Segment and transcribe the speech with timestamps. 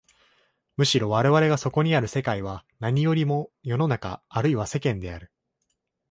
[0.77, 5.31] むしろ我々がそこにある世界は何よりも世の中あるいは世間である。